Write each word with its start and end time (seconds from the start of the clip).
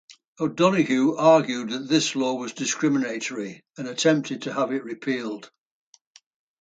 O'Donohue 0.39 1.15
argued 1.15 1.69
that 1.69 1.87
this 1.87 2.15
law 2.15 2.33
was 2.33 2.53
discriminatory, 2.53 3.63
and 3.77 3.87
attempted 3.87 4.41
to 4.41 4.53
have 4.55 4.71
it 4.71 4.83
repealed. 4.83 5.51